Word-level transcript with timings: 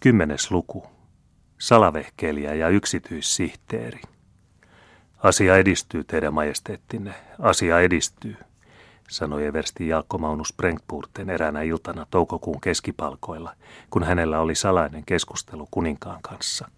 Kymmenes 0.00 0.50
luku. 0.50 0.86
Salavehkeilijä 1.58 2.54
ja 2.54 2.68
yksityissihteeri. 2.68 4.00
Asia 5.18 5.56
edistyy, 5.56 6.04
teidän 6.04 6.34
majesteettinne. 6.34 7.14
Asia 7.38 7.80
edistyy, 7.80 8.36
sanoi 9.08 9.46
eversti 9.46 9.88
Jaakko 9.88 10.18
Maunus 10.18 10.54
Brenkpurten 10.56 11.30
eräänä 11.30 11.62
iltana 11.62 12.06
toukokuun 12.10 12.60
keskipalkoilla, 12.60 13.54
kun 13.90 14.02
hänellä 14.02 14.40
oli 14.40 14.54
salainen 14.54 15.02
keskustelu 15.06 15.68
kuninkaan 15.70 16.22
kanssa. 16.22 16.68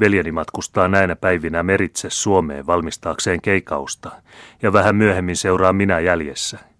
Veljeni 0.00 0.32
matkustaa 0.32 0.88
näinä 0.88 1.16
päivinä 1.16 1.62
meritse 1.62 2.10
Suomeen 2.10 2.66
valmistaakseen 2.66 3.40
keikausta, 3.40 4.22
ja 4.62 4.72
vähän 4.72 4.96
myöhemmin 4.96 5.36
seuraa 5.36 5.72
minä 5.72 6.00
jäljessä– 6.00 6.58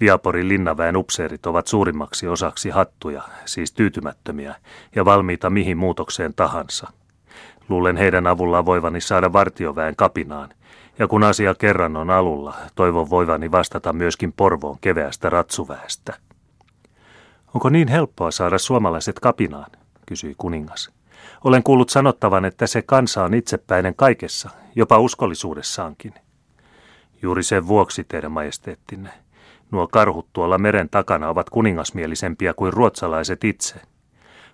Viaporin 0.00 0.48
linnaväen 0.48 0.96
upseerit 0.96 1.46
ovat 1.46 1.66
suurimmaksi 1.66 2.28
osaksi 2.28 2.70
hattuja, 2.70 3.22
siis 3.44 3.72
tyytymättömiä, 3.72 4.54
ja 4.94 5.04
valmiita 5.04 5.50
mihin 5.50 5.78
muutokseen 5.78 6.34
tahansa. 6.34 6.88
Luulen 7.68 7.96
heidän 7.96 8.26
avullaan 8.26 8.66
voivani 8.66 9.00
saada 9.00 9.32
vartioväen 9.32 9.96
kapinaan, 9.96 10.48
ja 10.98 11.08
kun 11.08 11.22
asia 11.22 11.54
kerran 11.54 11.96
on 11.96 12.10
alulla, 12.10 12.54
toivon 12.74 13.10
voivani 13.10 13.50
vastata 13.50 13.92
myöskin 13.92 14.32
Porvoon 14.32 14.78
keveästä 14.80 15.30
ratsuväestä. 15.30 16.14
Onko 17.54 17.68
niin 17.68 17.88
helppoa 17.88 18.30
saada 18.30 18.58
suomalaiset 18.58 19.20
kapinaan, 19.20 19.70
kysyi 20.06 20.34
kuningas. 20.38 20.90
Olen 21.44 21.62
kuullut 21.62 21.90
sanottavan, 21.90 22.44
että 22.44 22.66
se 22.66 22.82
kansa 22.82 23.24
on 23.24 23.34
itsepäinen 23.34 23.94
kaikessa, 23.94 24.50
jopa 24.74 24.98
uskollisuudessaankin. 24.98 26.14
Juuri 27.22 27.42
sen 27.42 27.66
vuoksi, 27.66 28.04
teidän 28.04 28.32
majesteettinne, 28.32 29.10
Nuo 29.76 29.88
karhut 29.88 30.28
tuolla 30.32 30.58
meren 30.58 30.88
takana 30.88 31.28
ovat 31.28 31.50
kuningasmielisempiä 31.50 32.54
kuin 32.54 32.72
ruotsalaiset 32.72 33.44
itse. 33.44 33.74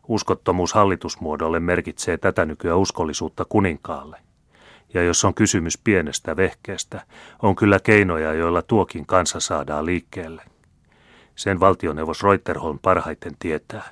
Uskottomuus 0.08 0.74
hallitusmuodolle 0.74 1.60
merkitsee 1.60 2.18
tätä 2.18 2.44
nykyä 2.44 2.76
uskollisuutta 2.76 3.44
kuninkaalle. 3.48 4.16
Ja 4.94 5.02
jos 5.02 5.24
on 5.24 5.34
kysymys 5.34 5.78
pienestä 5.78 6.36
vehkeestä, 6.36 7.06
on 7.42 7.56
kyllä 7.56 7.78
keinoja, 7.80 8.34
joilla 8.34 8.62
tuokin 8.62 9.06
kansa 9.06 9.41
saadaan 9.41 9.86
liikkeelle. 9.86 10.42
Sen 11.34 11.60
valtioneuvos 11.60 12.22
Reuterholm 12.22 12.78
parhaiten 12.82 13.32
tietää. 13.38 13.91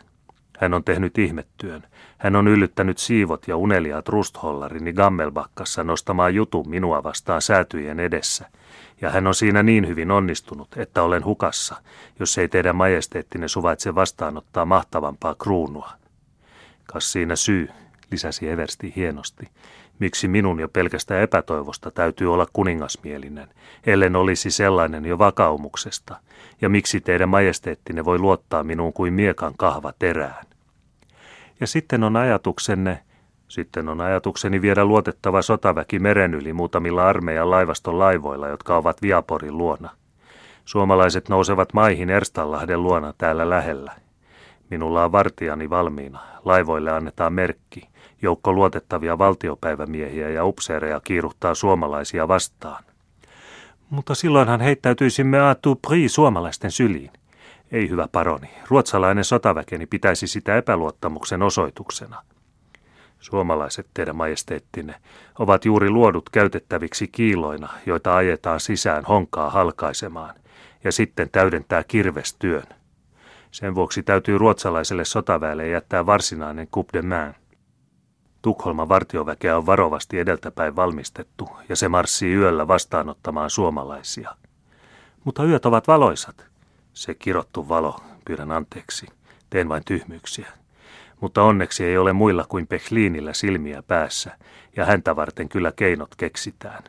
Hän 0.58 0.74
on 0.74 0.84
tehnyt 0.84 1.18
ihmettyön. 1.18 1.82
Hän 2.18 2.36
on 2.36 2.48
yllyttänyt 2.48 2.98
siivot 2.98 3.48
ja 3.48 3.56
uneliaat 3.56 4.08
rusthollarini 4.08 4.92
Gammelbakkassa 4.92 5.84
nostamaan 5.84 6.34
jutun 6.34 6.68
minua 6.68 7.02
vastaan 7.02 7.42
säätyjen 7.42 8.00
edessä– 8.00 8.46
ja 9.00 9.10
hän 9.10 9.26
on 9.26 9.34
siinä 9.34 9.62
niin 9.62 9.88
hyvin 9.88 10.10
onnistunut, 10.10 10.68
että 10.76 11.02
olen 11.02 11.24
hukassa, 11.24 11.76
jos 12.18 12.38
ei 12.38 12.48
teidän 12.48 12.76
majesteettinen 12.76 13.48
suvaitse 13.48 13.94
vastaanottaa 13.94 14.64
mahtavampaa 14.64 15.34
kruunua. 15.34 15.90
Kas 16.84 17.12
siinä 17.12 17.36
syy, 17.36 17.68
lisäsi 18.10 18.48
Eversti 18.48 18.92
hienosti, 18.96 19.48
miksi 19.98 20.28
minun 20.28 20.60
jo 20.60 20.68
pelkästä 20.68 21.20
epätoivosta 21.20 21.90
täytyy 21.90 22.32
olla 22.32 22.46
kuningasmielinen, 22.52 23.48
ellen 23.86 24.16
olisi 24.16 24.50
sellainen 24.50 25.04
jo 25.04 25.18
vakaumuksesta, 25.18 26.16
ja 26.60 26.68
miksi 26.68 27.00
teidän 27.00 27.28
majesteettinen 27.28 28.04
voi 28.04 28.18
luottaa 28.18 28.64
minuun 28.64 28.92
kuin 28.92 29.12
miekan 29.12 29.54
kahva 29.56 29.92
terään. 29.98 30.46
Ja 31.60 31.66
sitten 31.66 32.04
on 32.04 32.16
ajatuksenne, 32.16 33.02
sitten 33.50 33.88
on 33.88 34.00
ajatukseni 34.00 34.62
viedä 34.62 34.84
luotettava 34.84 35.42
sotaväki 35.42 35.98
meren 35.98 36.34
yli 36.34 36.52
muutamilla 36.52 37.08
armeijan 37.08 37.50
laivaston 37.50 37.98
laivoilla, 37.98 38.48
jotka 38.48 38.76
ovat 38.76 39.02
Viaporin 39.02 39.58
luona. 39.58 39.90
Suomalaiset 40.64 41.28
nousevat 41.28 41.72
maihin 41.72 42.10
Erstanlahden 42.10 42.82
luona 42.82 43.14
täällä 43.18 43.50
lähellä. 43.50 43.92
Minulla 44.70 45.04
on 45.04 45.12
vartijani 45.12 45.70
valmiina. 45.70 46.18
Laivoille 46.44 46.90
annetaan 46.90 47.32
merkki. 47.32 47.88
Joukko 48.22 48.52
luotettavia 48.52 49.18
valtiopäivämiehiä 49.18 50.28
ja 50.28 50.44
upseereja 50.44 51.00
kiiruhtaa 51.04 51.54
suomalaisia 51.54 52.28
vastaan. 52.28 52.84
Mutta 53.90 54.14
silloinhan 54.14 54.60
heittäytyisimme 54.60 55.40
a 55.40 55.56
pri 55.88 56.08
suomalaisten 56.08 56.70
syliin. 56.70 57.10
Ei 57.72 57.90
hyvä 57.90 58.08
paroni. 58.12 58.50
Ruotsalainen 58.68 59.24
sotaväkeni 59.24 59.86
pitäisi 59.86 60.26
sitä 60.26 60.56
epäluottamuksen 60.56 61.42
osoituksena. 61.42 62.22
Suomalaiset, 63.20 63.86
teidän 63.94 64.16
majesteettinne, 64.16 64.94
ovat 65.38 65.64
juuri 65.64 65.90
luodut 65.90 66.30
käytettäviksi 66.30 67.08
kiiloina, 67.08 67.68
joita 67.86 68.16
ajetaan 68.16 68.60
sisään 68.60 69.04
honkaa 69.04 69.50
halkaisemaan, 69.50 70.34
ja 70.84 70.92
sitten 70.92 71.30
täydentää 71.30 71.84
kirvestyön. 71.84 72.66
Sen 73.50 73.74
vuoksi 73.74 74.02
täytyy 74.02 74.38
ruotsalaiselle 74.38 75.04
sotaväelle 75.04 75.68
jättää 75.68 76.06
varsinainen 76.06 76.68
coup 76.76 76.88
de 76.92 77.02
main. 77.02 77.34
Tukholman 78.42 78.88
vartioväkeä 78.88 79.56
on 79.56 79.66
varovasti 79.66 80.18
edeltäpäin 80.18 80.76
valmistettu, 80.76 81.48
ja 81.68 81.76
se 81.76 81.88
marssii 81.88 82.34
yöllä 82.34 82.68
vastaanottamaan 82.68 83.50
suomalaisia. 83.50 84.36
Mutta 85.24 85.44
yöt 85.44 85.66
ovat 85.66 85.88
valoisat. 85.88 86.46
Se 86.92 87.14
kirottu 87.14 87.68
valo, 87.68 88.00
pyydän 88.24 88.52
anteeksi. 88.52 89.06
Teen 89.50 89.68
vain 89.68 89.84
tyhmyyksiä 89.84 90.46
mutta 91.20 91.42
onneksi 91.42 91.84
ei 91.84 91.98
ole 91.98 92.12
muilla 92.12 92.44
kuin 92.48 92.66
Pehliinillä 92.66 93.32
silmiä 93.32 93.82
päässä, 93.82 94.38
ja 94.76 94.84
häntä 94.84 95.16
varten 95.16 95.48
kyllä 95.48 95.72
keinot 95.76 96.14
keksitään. 96.16 96.82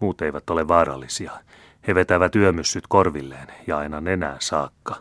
Muut 0.00 0.22
eivät 0.22 0.50
ole 0.50 0.68
vaarallisia. 0.68 1.32
He 1.86 1.94
vetävät 1.94 2.36
yömyssyt 2.36 2.84
korvilleen 2.88 3.48
ja 3.66 3.78
aina 3.78 4.00
nenään 4.00 4.36
saakka. 4.40 4.96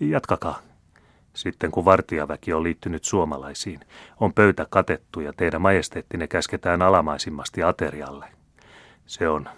Jatkakaa. 0.00 0.58
Sitten 1.34 1.70
kun 1.70 1.84
vartijaväki 1.84 2.52
on 2.52 2.62
liittynyt 2.62 3.04
suomalaisiin, 3.04 3.80
on 4.20 4.32
pöytä 4.32 4.66
katettu 4.70 5.20
ja 5.20 5.32
teidän 5.32 5.62
majesteettinne 5.62 6.26
käsketään 6.26 6.82
alamaisimmasti 6.82 7.62
aterialle. 7.62 8.26
Se 9.06 9.28
on 9.28 9.48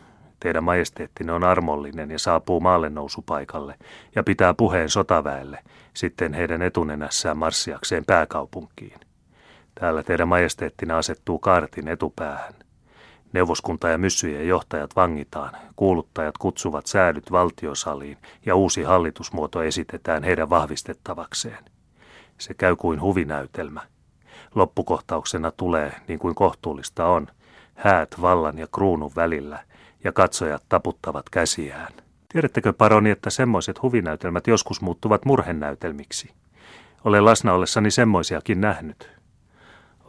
Teidän 0.41 0.65
majesteettinne 0.65 1.33
on 1.33 1.45
armollinen 1.45 2.11
ja 2.11 2.19
saapuu 2.19 2.61
maalle 2.61 2.91
nousupaikalle 2.91 3.75
ja 4.15 4.23
pitää 4.23 4.55
puheen 4.55 4.89
sotaväelle, 4.89 5.59
sitten 5.95 6.35
heidän 6.35 6.63
etunenässään 6.63 7.39
marssiakseen 7.39 8.05
pääkaupunkiin. 8.05 9.01
Täällä 9.81 10.03
teidän 10.03 10.29
majesteettinne 10.29 10.95
asettuu 10.95 11.39
kaartin 11.39 11.89
etupäähän. 11.89 12.55
Neuvoskunta 13.33 13.89
ja 13.89 13.99
myssyjen 13.99 14.49
johtajat 14.49 14.97
vangitaan, 14.97 15.57
kuuluttajat 15.77 16.39
kutsuvat 16.39 16.87
säädyt 16.87 17.33
valtiosaliin 17.33 18.19
ja 18.47 18.55
uusi 18.55 18.83
hallitusmuoto 18.83 19.63
esitetään 19.63 20.23
heidän 20.23 20.51
vahvistettavakseen. 20.51 21.65
Se 22.39 22.55
käy 22.55 22.77
kuin 22.77 23.01
huvinäytelmä. 23.01 23.81
Loppukohtauksena 24.55 25.51
tulee, 25.51 25.93
niin 26.09 26.19
kuin 26.19 26.35
kohtuullista 26.35 27.07
on, 27.07 27.27
häät 27.75 28.23
vallan 28.23 28.59
ja 28.59 28.67
kruunun 28.67 29.13
välillä– 29.17 29.63
ja 30.05 30.13
katsojat 30.13 30.63
taputtavat 30.69 31.31
käsiään. 31.31 31.93
Tiedättekö, 32.29 32.73
paroni, 32.73 33.11
että 33.11 33.31
semmoiset 33.31 33.83
huvinäytelmät 33.83 34.47
joskus 34.47 34.81
muuttuvat 34.81 35.25
murhenäytelmiksi? 35.25 36.31
Olen 37.05 37.25
lasna 37.25 37.53
ollessani 37.53 37.91
semmoisiakin 37.91 38.61
nähnyt. 38.61 39.11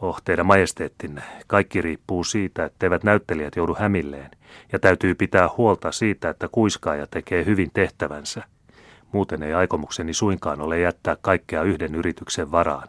Oh, 0.00 0.22
teidän 0.24 0.46
majesteettinne, 0.46 1.22
kaikki 1.46 1.82
riippuu 1.82 2.24
siitä, 2.24 2.64
etteivät 2.64 3.04
näyttelijät 3.04 3.56
joudu 3.56 3.76
hämilleen, 3.78 4.30
ja 4.72 4.78
täytyy 4.78 5.14
pitää 5.14 5.48
huolta 5.56 5.92
siitä, 5.92 6.30
että 6.30 6.48
kuiskaaja 6.52 7.06
tekee 7.06 7.44
hyvin 7.44 7.70
tehtävänsä. 7.74 8.42
Muuten 9.12 9.42
ei 9.42 9.54
aikomukseni 9.54 10.14
suinkaan 10.14 10.60
ole 10.60 10.80
jättää 10.80 11.16
kaikkea 11.20 11.62
yhden 11.62 11.94
yrityksen 11.94 12.50
varaan. 12.50 12.88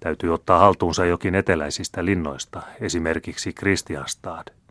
Täytyy 0.00 0.34
ottaa 0.34 0.58
haltuunsa 0.58 1.04
jokin 1.04 1.34
eteläisistä 1.34 2.04
linnoista, 2.04 2.62
esimerkiksi 2.80 3.52
Kristianstad. 3.52 4.61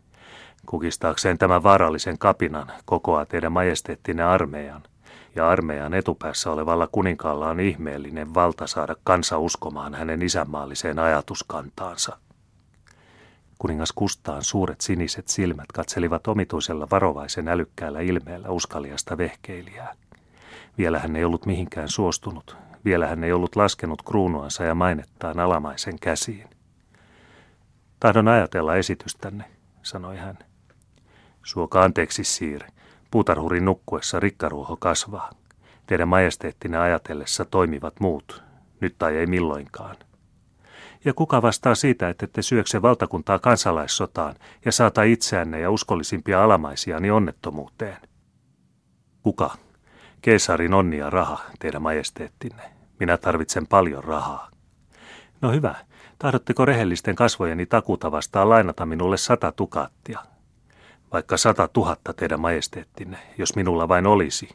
Kukistaakseen 0.66 1.38
tämän 1.38 1.62
vaarallisen 1.62 2.18
kapinan 2.18 2.72
kokoaa 2.84 3.26
teidän 3.26 3.52
majesteettinen 3.52 4.26
armeijan, 4.26 4.82
ja 5.34 5.48
armeijan 5.48 5.94
etupäässä 5.94 6.50
olevalla 6.50 6.88
kuninkaalla 6.92 7.48
on 7.48 7.60
ihmeellinen 7.60 8.34
valta 8.34 8.66
saada 8.66 8.96
kansa 9.04 9.38
uskomaan 9.38 9.94
hänen 9.94 10.22
isänmaalliseen 10.22 10.98
ajatuskantaansa. 10.98 12.18
Kuningas 13.58 13.92
Kustaan 13.92 14.44
suuret 14.44 14.80
siniset 14.80 15.28
silmät 15.28 15.72
katselivat 15.74 16.26
omituisella 16.26 16.88
varovaisen 16.90 17.48
älykkäällä 17.48 18.00
ilmeellä 18.00 18.48
uskaliasta 18.50 19.18
vehkeilijää. 19.18 19.96
Vielä 20.78 20.98
hän 20.98 21.16
ei 21.16 21.24
ollut 21.24 21.46
mihinkään 21.46 21.88
suostunut, 21.88 22.56
vielä 22.84 23.06
hän 23.06 23.24
ei 23.24 23.32
ollut 23.32 23.56
laskenut 23.56 24.02
kruunuansa 24.02 24.64
ja 24.64 24.74
mainettaan 24.74 25.40
alamaisen 25.40 25.98
käsiin. 25.98 26.50
Tahdon 28.00 28.28
ajatella 28.28 28.76
esitystänne, 28.76 29.44
sanoi 29.82 30.16
hän. 30.16 30.38
Suoka 31.44 31.82
anteeksi, 31.82 32.24
siir. 32.24 32.62
Puutarhurin 33.10 33.64
nukkuessa 33.64 34.20
rikkaruoho 34.20 34.76
kasvaa. 34.76 35.30
Teidän 35.86 36.08
majesteettinne 36.08 36.78
ajatellessa 36.78 37.44
toimivat 37.44 38.00
muut, 38.00 38.42
nyt 38.80 38.94
tai 38.98 39.16
ei 39.16 39.26
milloinkaan. 39.26 39.96
Ja 41.04 41.14
kuka 41.14 41.42
vastaa 41.42 41.74
siitä, 41.74 42.08
että 42.08 42.26
te 42.26 42.42
syökse 42.42 42.82
valtakuntaa 42.82 43.38
kansalaissotaan 43.38 44.34
ja 44.64 44.72
saata 44.72 45.02
itseänne 45.02 45.60
ja 45.60 45.70
uskollisimpia 45.70 46.44
alamaisiani 46.44 47.10
onnettomuuteen? 47.10 47.98
Kuka? 49.22 49.50
Keesarin 50.22 50.74
onni 50.74 50.98
ja 50.98 51.10
raha, 51.10 51.40
teidän 51.58 51.82
majesteettinne. 51.82 52.62
Minä 53.00 53.16
tarvitsen 53.16 53.66
paljon 53.66 54.04
rahaa. 54.04 54.50
No 55.40 55.52
hyvä. 55.52 55.74
Tahdotteko 56.18 56.64
rehellisten 56.64 57.16
kasvojeni 57.16 57.66
takuta 57.66 58.12
vastaan 58.12 58.48
lainata 58.48 58.86
minulle 58.86 59.16
sata 59.16 59.52
tukaattia? 59.52 60.31
Vaikka 61.12 61.36
sata 61.36 61.68
tuhatta 61.68 62.12
teidän 62.12 62.40
majesteettinne, 62.40 63.18
jos 63.38 63.56
minulla 63.56 63.88
vain 63.88 64.06
olisi. 64.06 64.48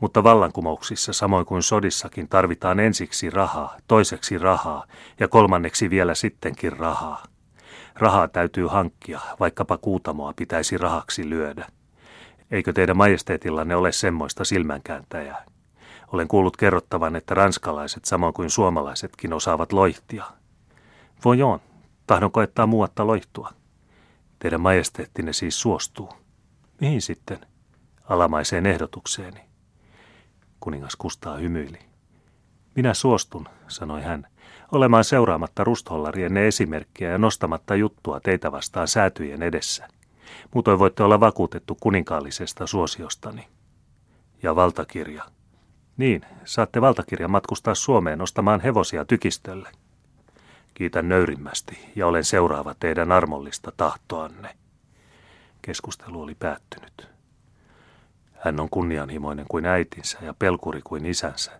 Mutta 0.00 0.24
vallankumouksissa, 0.24 1.12
samoin 1.12 1.46
kuin 1.46 1.62
sodissakin, 1.62 2.28
tarvitaan 2.28 2.80
ensiksi 2.80 3.30
rahaa, 3.30 3.76
toiseksi 3.86 4.38
rahaa 4.38 4.84
ja 5.20 5.28
kolmanneksi 5.28 5.90
vielä 5.90 6.14
sittenkin 6.14 6.72
rahaa. 6.72 7.22
Rahaa 7.94 8.28
täytyy 8.28 8.66
hankkia, 8.66 9.20
vaikkapa 9.40 9.78
kuutamoa 9.78 10.32
pitäisi 10.36 10.78
rahaksi 10.78 11.30
lyödä. 11.30 11.66
Eikö 12.50 12.72
teidän 12.72 12.96
majesteetillanne 12.96 13.76
ole 13.76 13.92
semmoista 13.92 14.44
silmänkääntäjää? 14.44 15.44
Olen 16.12 16.28
kuullut 16.28 16.56
kerrottavan, 16.56 17.16
että 17.16 17.34
ranskalaiset 17.34 18.04
samoin 18.04 18.34
kuin 18.34 18.50
suomalaisetkin 18.50 19.32
osaavat 19.32 19.72
loihtia. 19.72 20.24
Vojon, 21.24 21.60
tahdon 22.06 22.32
koettaa 22.32 22.66
muuatta 22.66 23.06
loihtua. 23.06 23.61
Teidän 24.42 24.60
majesteettinne 24.60 25.32
siis 25.32 25.60
suostuu. 25.60 26.12
Mihin 26.80 27.02
sitten? 27.02 27.38
Alamaiseen 28.04 28.66
ehdotukseeni. 28.66 29.40
Kuningas 30.60 30.96
Kustaa 30.96 31.36
hymyili. 31.36 31.78
Minä 32.74 32.94
suostun, 32.94 33.48
sanoi 33.68 34.02
hän, 34.02 34.26
olemaan 34.72 35.04
seuraamatta 35.04 35.64
rusthollarienne 35.64 36.48
esimerkkiä 36.48 37.10
ja 37.10 37.18
nostamatta 37.18 37.74
juttua 37.74 38.20
teitä 38.20 38.52
vastaan 38.52 38.88
säätyjen 38.88 39.42
edessä. 39.42 39.88
Muutoin 40.54 40.78
voitte 40.78 41.02
olla 41.02 41.20
vakuutettu 41.20 41.76
kuninkaallisesta 41.80 42.66
suosiostani. 42.66 43.48
Ja 44.42 44.56
valtakirja. 44.56 45.24
Niin, 45.96 46.22
saatte 46.44 46.80
valtakirjan 46.80 47.30
matkustaa 47.30 47.74
Suomeen 47.74 48.22
ostamaan 48.22 48.60
hevosia 48.60 49.04
tykistölle. 49.04 49.68
Kiitän 50.74 51.08
nöyrimmästi 51.08 51.92
ja 51.96 52.06
olen 52.06 52.24
seuraava 52.24 52.74
teidän 52.80 53.12
armollista 53.12 53.72
tahtoanne. 53.76 54.56
Keskustelu 55.62 56.22
oli 56.22 56.34
päättynyt. 56.34 57.08
Hän 58.32 58.60
on 58.60 58.68
kunnianhimoinen 58.70 59.46
kuin 59.48 59.66
äitinsä 59.66 60.18
ja 60.22 60.34
pelkuri 60.38 60.80
kuin 60.84 61.06
isänsä, 61.06 61.52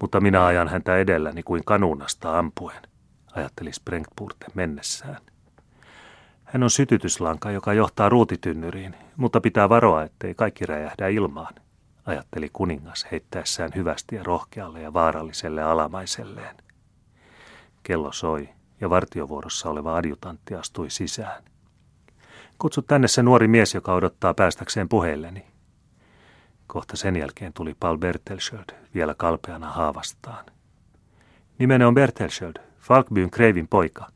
mutta 0.00 0.20
minä 0.20 0.44
ajan 0.44 0.68
häntä 0.68 0.96
edelläni 0.96 1.42
kuin 1.42 1.64
kanunasta 1.64 2.38
ampuen, 2.38 2.82
ajatteli 3.32 3.72
Sprengpurte 3.72 4.46
mennessään. 4.54 5.20
Hän 6.44 6.62
on 6.62 6.70
sytytyslanka, 6.70 7.50
joka 7.50 7.72
johtaa 7.72 8.08
ruutitynnyriin, 8.08 8.94
mutta 9.16 9.40
pitää 9.40 9.68
varoa, 9.68 10.02
ettei 10.02 10.34
kaikki 10.34 10.66
räjähdä 10.66 11.08
ilmaan, 11.08 11.54
ajatteli 12.06 12.50
kuningas 12.52 13.06
heittäessään 13.12 13.70
hyvästi 13.74 14.16
ja 14.16 14.22
rohkealle 14.22 14.80
ja 14.80 14.92
vaaralliselle 14.92 15.62
alamaiselleen. 15.62 16.63
Kello 17.84 18.12
soi 18.12 18.48
ja 18.80 18.90
vartiovuorossa 18.90 19.70
oleva 19.70 19.96
adjutantti 19.96 20.54
astui 20.54 20.90
sisään. 20.90 21.44
Kutsu 22.58 22.82
tänne 22.82 23.08
se 23.08 23.22
nuori 23.22 23.48
mies, 23.48 23.74
joka 23.74 23.94
odottaa 23.94 24.34
päästäkseen 24.34 24.88
puheelleni. 24.88 25.46
Kohta 26.66 26.96
sen 26.96 27.16
jälkeen 27.16 27.52
tuli 27.52 27.74
Paul 27.80 27.96
Bertelsköld 27.98 28.64
vielä 28.94 29.14
kalpeana 29.14 29.70
haavastaan. 29.70 30.44
Nimeni 31.58 31.84
on 31.84 31.94
Bertelsköld, 31.94 32.56
Falkbyn 32.80 33.30
Kreivin 33.30 33.68
poika. 33.68 34.06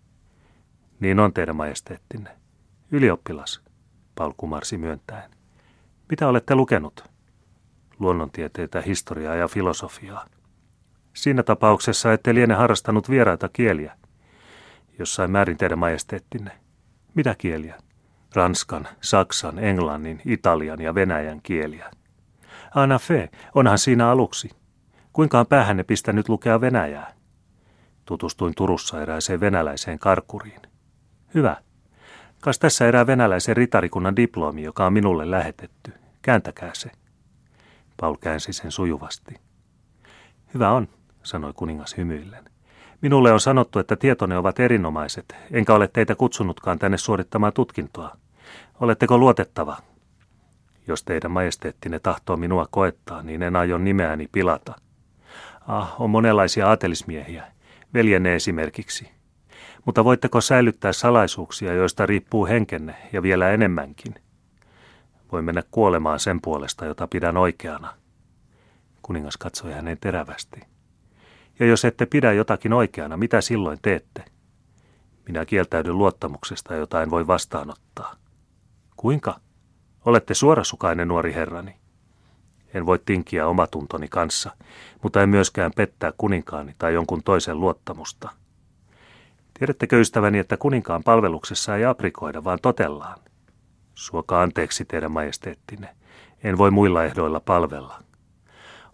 Niin 1.00 1.21
on 1.21 1.32
teidän 1.32 1.56
majesteettinne. 1.56 2.31
Ylioppilas, 2.91 3.61
Paul 4.14 4.32
kumarsi 4.37 4.79
myöntäen. 4.79 5.31
Mitä 6.11 6.29
olette 6.29 6.55
lukenut? 6.55 7.05
Luonnontieteitä, 7.99 8.81
historiaa 8.81 9.35
ja 9.35 9.49
filosofiaa. 9.49 10.26
Siinä 11.19 11.43
tapauksessa 11.43 12.12
ette 12.12 12.35
liene 12.35 12.55
harrastanut 12.55 13.11
vieraita 13.11 13.49
kieliä. 13.49 13.97
Jossain 14.99 15.31
määrin 15.31 15.56
teidän 15.56 15.79
majesteettinne. 15.79 16.50
Mitä 17.15 17.35
kieliä? 17.38 17.75
Ranskan, 18.35 18.88
Saksan, 19.00 19.59
Englannin, 19.59 20.23
Italian 20.25 20.81
ja 20.81 20.94
Venäjän 20.94 21.41
kieliä. 21.43 21.91
Anna 22.75 22.99
fe, 22.99 23.29
onhan 23.55 23.79
siinä 23.79 24.11
aluksi. 24.11 24.50
Kuinka 25.12 25.41
on 25.41 25.47
päähänne 25.47 25.82
pistänyt 25.82 26.29
lukea 26.29 26.61
Venäjää? 26.61 27.15
Tutustuin 28.05 28.55
Turussa 28.56 29.03
erääseen 29.03 29.41
venäläiseen 29.41 29.99
karkuriin. 29.99 30.62
Hyvä. 31.35 31.56
Kas 32.41 32.59
tässä 32.59 32.88
erää 32.88 33.06
venäläisen 33.06 33.56
ritarikunnan 33.56 34.17
diplomi, 34.17 34.62
joka 34.62 34.87
on 34.87 34.93
minulle 34.93 35.31
lähetetty. 35.31 35.93
Kääntäkää 36.23 36.71
se. 36.75 36.91
Paul 38.00 38.17
käänsi 38.21 38.53
sen 38.53 38.73
sujuvasti. 38.73 39.35
Hyvä 40.55 40.71
on, 40.71 40.88
sanoi 41.23 41.53
kuningas 41.53 41.97
hymyillen. 41.97 42.44
Minulle 43.00 43.32
on 43.32 43.41
sanottu, 43.41 43.79
että 43.79 43.97
tietone 43.97 44.38
ovat 44.38 44.61
erinomaiset, 44.61 45.37
enkä 45.50 45.75
ole 45.75 45.88
teitä 45.88 46.15
kutsunutkaan 46.15 46.79
tänne 46.79 46.99
suorittamaan 46.99 47.53
tutkintoa. 47.53 48.17
Oletteko 48.81 49.19
luotettava? 49.19 49.76
Jos 50.87 51.03
teidän 51.03 51.31
majesteettinne 51.31 51.99
tahtoo 51.99 52.37
minua 52.37 52.67
koettaa, 52.70 53.23
niin 53.23 53.43
en 53.43 53.56
aio 53.56 53.79
nimeäni 53.79 54.29
pilata. 54.32 54.75
Ah, 55.69 56.00
on 56.00 56.11
monenlaisia 56.11 56.69
aatelismiehiä, 56.69 57.53
veljenne 57.94 58.35
esimerkiksi. 58.35 59.11
Mutta 59.85 60.05
voitteko 60.05 60.41
säilyttää 60.41 60.93
salaisuuksia, 60.93 61.73
joista 61.73 62.06
riippuu 62.06 62.47
henkenne 62.47 62.94
ja 63.12 63.23
vielä 63.23 63.50
enemmänkin? 63.50 64.14
Voi 65.32 65.43
mennä 65.43 65.62
kuolemaan 65.71 66.21
sen 66.21 66.41
puolesta, 66.41 66.85
jota 66.85 67.06
pidän 67.06 67.37
oikeana. 67.37 67.94
Kuningas 69.03 69.37
katsoi 69.37 69.73
hänen 69.73 69.99
terävästi. 70.00 70.61
Ja 71.61 71.67
jos 71.67 71.85
ette 71.85 72.07
pidä 72.07 72.33
jotakin 72.33 72.73
oikeana, 72.73 73.17
mitä 73.17 73.41
silloin 73.41 73.79
teette? 73.83 74.25
Minä 75.27 75.45
kieltäydyn 75.45 75.99
luottamuksesta, 75.99 76.75
jota 76.75 77.03
en 77.03 77.11
voi 77.11 77.27
vastaanottaa. 77.27 78.17
Kuinka? 78.97 79.41
Olette 80.05 80.35
suorasukainen 80.35 81.09
nuori 81.09 81.35
herrani. 81.35 81.77
En 82.75 82.87
voi 82.87 82.99
tinkiä 83.05 83.47
omatuntoni 83.47 84.09
kanssa, 84.09 84.51
mutta 85.03 85.23
en 85.23 85.29
myöskään 85.29 85.73
pettää 85.77 86.13
kuninkaani 86.19 86.75
tai 86.79 86.95
jonkun 86.95 87.23
toisen 87.23 87.61
luottamusta. 87.61 88.31
Tiedättekö 89.59 90.01
ystäväni, 90.01 90.39
että 90.39 90.57
kuninkaan 90.57 91.03
palveluksessa 91.03 91.77
ei 91.77 91.85
aprikoida, 91.85 92.45
vaan 92.45 92.59
totellaan? 92.63 93.19
Suokaa 93.95 94.43
anteeksi 94.43 94.85
teidän 94.85 95.13
majesteettinne. 95.13 95.89
En 96.45 96.59
voi 96.59 96.71
muilla 96.71 97.05
ehdoilla 97.05 97.41
palvella. 97.41 98.03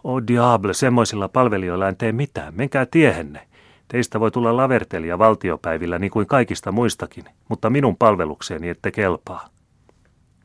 O 0.05 0.27
diable, 0.27 0.75
semmoisilla 0.75 1.29
palvelijoilla 1.29 1.89
en 1.89 1.97
tee 1.97 2.13
mitään. 2.13 2.55
Menkää 2.55 2.87
tiehenne. 2.87 3.49
Teistä 3.89 4.21
voi 4.21 4.31
tulla 4.31 4.57
lavertelija 4.57 5.19
valtiopäivillä 5.19 5.99
niin 5.99 6.11
kuin 6.11 6.27
kaikista 6.27 6.73
muistakin, 6.73 7.25
mutta 7.49 7.71
minun 7.71 7.97
palvelukseeni 7.97 8.69
ette 8.69 8.91
kelpaa. 8.91 9.49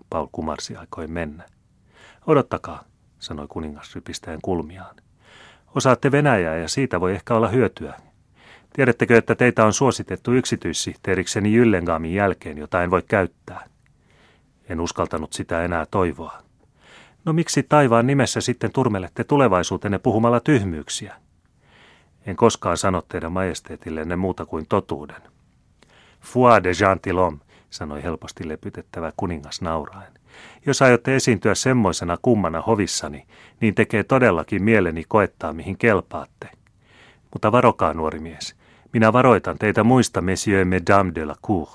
Paul 0.10 0.28
kumarsi 0.32 0.75
aikoi 0.75 1.08
mennä. 1.08 1.44
Odottakaa, 2.28 2.84
sanoi 3.20 3.48
kuningas 3.48 3.96
rypistäen 3.96 4.39
kulmiaan. 4.42 4.96
Osaatte 5.75 6.12
Venäjää 6.12 6.58
ja 6.58 6.68
siitä 6.68 7.00
voi 7.00 7.12
ehkä 7.12 7.36
olla 7.36 7.48
hyötyä. 7.48 7.94
Tiedättekö, 8.74 9.18
että 9.18 9.36
teitä 9.36 9.66
on 9.66 9.74
suositettu 9.74 10.34
yksityissihteerikseni 10.34 11.54
Jyllengaamin 11.54 12.13
jälkeen, 12.13 12.58
jota 12.58 12.84
en 12.84 12.92
voi 12.92 13.04
käyttää? 13.08 13.70
En 14.70 14.82
uskaltanut 14.82 15.34
sitä 15.34 15.63
enää 15.63 15.86
toivoa. 15.92 16.49
No 17.30 17.34
miksi 17.34 17.64
taivaan 17.64 18.08
nimessä 18.08 18.42
sitten 18.42 18.72
turmelette 18.72 19.24
tulevaisuutenne 19.24 20.00
puhumalla 20.00 20.40
tyhmyyksiä? 20.40 21.16
En 22.26 22.36
koskaan 22.36 22.78
sano 22.78 23.02
teidän 23.02 23.32
majesteetillenne 23.32 24.16
muuta 24.16 24.46
kuin 24.46 24.66
totuuden. 24.70 25.22
Foi 26.22 26.64
de 26.64 26.72
gentilhomme, 26.74 27.40
sanoi 27.70 28.04
helposti 28.04 28.48
lepytettävä 28.48 29.12
kuningas 29.18 29.62
nauraen. 29.62 30.14
Jos 30.66 30.82
aiotte 30.82 31.16
esiintyä 31.16 31.56
semmoisena 31.56 32.18
kummana 32.22 32.62
hovissani, 32.62 33.26
niin 33.62 33.76
tekee 33.76 34.04
todellakin 34.04 34.64
mieleni 34.64 35.04
koettaa, 35.08 35.54
mihin 35.54 35.78
kelpaatte. 35.78 36.50
Mutta 37.34 37.52
varokaa, 37.52 37.94
nuori 37.94 38.20
mies. 38.20 38.56
Minä 38.94 39.14
varoitan 39.14 39.58
teitä 39.58 39.84
muista 39.84 40.22
messieurs 40.22 40.68
mesdames 40.68 41.16
de 41.16 41.26
la 41.26 41.36
cour. 41.48 41.68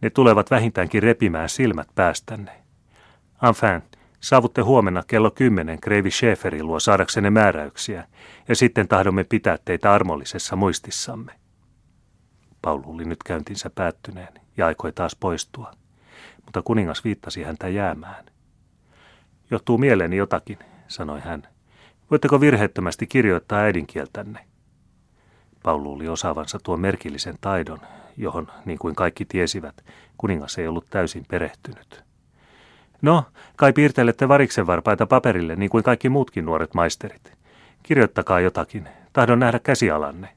Ne 0.00 0.10
tulevat 0.10 0.50
vähintäänkin 0.50 1.02
repimään 1.02 1.48
silmät 1.48 1.88
päästänne. 1.94 2.52
Enfin, 3.48 3.82
saavutte 4.22 4.60
huomenna 4.60 5.02
kello 5.06 5.30
kymmenen 5.30 5.80
Kreivi 5.80 6.10
Schäferin 6.10 6.66
luo 6.66 6.80
saadaksenne 6.80 7.30
määräyksiä, 7.30 8.06
ja 8.48 8.56
sitten 8.56 8.88
tahdomme 8.88 9.24
pitää 9.24 9.58
teitä 9.64 9.92
armollisessa 9.92 10.56
muistissamme. 10.56 11.32
Paul 12.62 12.82
luuli 12.84 13.04
nyt 13.04 13.22
käyntinsä 13.22 13.70
päättyneen 13.70 14.34
ja 14.56 14.66
aikoi 14.66 14.92
taas 14.92 15.16
poistua, 15.16 15.72
mutta 16.44 16.62
kuningas 16.62 17.04
viittasi 17.04 17.42
häntä 17.42 17.68
jäämään. 17.68 18.24
Johtuu 19.50 19.78
mieleeni 19.78 20.16
jotakin, 20.16 20.58
sanoi 20.88 21.20
hän. 21.20 21.48
Voitteko 22.10 22.40
virheettömästi 22.40 23.06
kirjoittaa 23.06 23.58
äidinkieltänne? 23.58 24.46
Paul 25.62 25.82
luuli 25.82 26.08
osaavansa 26.08 26.58
tuon 26.62 26.80
merkillisen 26.80 27.38
taidon, 27.40 27.80
johon, 28.16 28.48
niin 28.64 28.78
kuin 28.78 28.94
kaikki 28.94 29.24
tiesivät, 29.24 29.84
kuningas 30.16 30.58
ei 30.58 30.68
ollut 30.68 30.86
täysin 30.90 31.24
perehtynyt. 31.28 32.11
No, 33.02 33.24
kai 33.56 33.72
piirtelette 33.72 34.28
variksen 34.28 34.66
varpaita 34.66 35.06
paperille, 35.06 35.56
niin 35.56 35.70
kuin 35.70 35.84
kaikki 35.84 36.08
muutkin 36.08 36.44
nuoret 36.44 36.74
maisterit. 36.74 37.32
Kirjoittakaa 37.82 38.40
jotakin. 38.40 38.88
Tahdon 39.12 39.38
nähdä 39.38 39.58
käsialanne. 39.58 40.28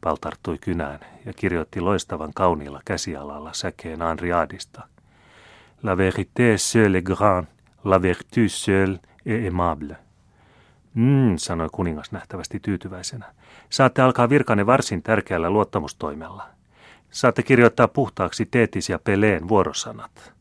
Pal 0.00 0.16
tarttui 0.16 0.58
kynään 0.58 1.00
ja 1.26 1.32
kirjoitti 1.32 1.80
loistavan 1.80 2.30
kauniilla 2.34 2.80
käsialalla 2.84 3.52
säkeen 3.52 4.02
Anriadista. 4.02 4.82
La 5.82 5.94
vérité 5.96 6.56
seule 6.56 6.98
est 6.98 7.06
grande, 7.06 7.48
la 7.84 8.02
vertu 8.02 8.48
seule 8.48 9.00
est 9.26 9.44
aimable. 9.44 9.96
Mm, 10.94 11.36
sanoi 11.36 11.68
kuningas 11.72 12.12
nähtävästi 12.12 12.60
tyytyväisenä. 12.60 13.26
Saatte 13.70 14.02
alkaa 14.02 14.28
virkanne 14.28 14.66
varsin 14.66 15.02
tärkeällä 15.02 15.50
luottamustoimella. 15.50 16.46
Saatte 17.10 17.42
kirjoittaa 17.42 17.88
puhtaaksi 17.88 18.46
Teetis 18.46 18.88
ja 18.88 18.98
Peleen 18.98 19.48
vuorosanat. 19.48 20.39